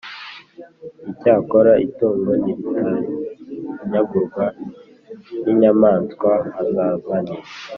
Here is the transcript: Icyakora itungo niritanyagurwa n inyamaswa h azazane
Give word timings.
Icyakora 1.11 1.71
itungo 1.85 2.31
niritanyagurwa 2.43 4.45
n 5.43 5.45
inyamaswa 5.53 6.31
h 6.53 6.55
azazane 6.61 7.35